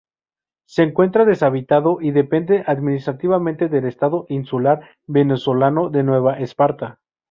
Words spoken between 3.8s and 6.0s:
Estado insular venezolano